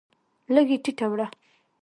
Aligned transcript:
لږ 0.53 0.67
یې 0.73 0.77
ټیټه 0.83 1.05
وړه 1.11 1.27